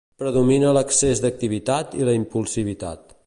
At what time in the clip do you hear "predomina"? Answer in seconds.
0.21-0.71